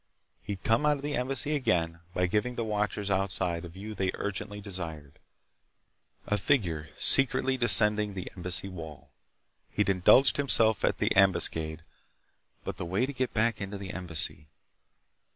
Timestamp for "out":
0.83-0.97